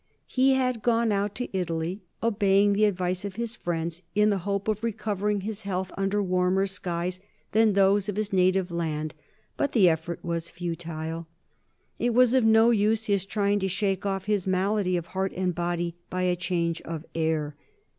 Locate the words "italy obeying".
1.55-2.73